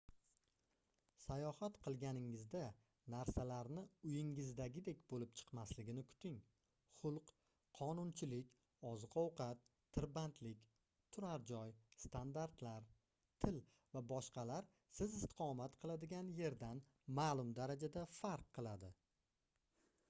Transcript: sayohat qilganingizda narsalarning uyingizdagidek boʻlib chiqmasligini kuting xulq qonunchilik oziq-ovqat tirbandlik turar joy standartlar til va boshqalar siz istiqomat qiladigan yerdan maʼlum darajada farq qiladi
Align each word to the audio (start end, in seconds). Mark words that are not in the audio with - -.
sayohat 1.23 1.75
qilganingizda 1.81 2.61
narsalarning 3.13 3.89
uyingizdagidek 4.11 5.01
boʻlib 5.11 5.33
chiqmasligini 5.41 6.03
kuting 6.13 6.39
xulq 7.01 7.33
qonunchilik 7.79 8.55
oziq-ovqat 8.93 9.61
tirbandlik 9.97 10.63
turar 11.17 11.45
joy 11.51 11.73
standartlar 12.05 12.87
til 13.45 13.59
va 13.97 14.03
boshqalar 14.13 14.71
siz 15.01 15.19
istiqomat 15.19 15.77
qiladigan 15.85 16.33
yerdan 16.41 16.81
maʼlum 17.21 17.53
darajada 17.61 18.07
farq 18.21 18.49
qiladi 18.59 18.91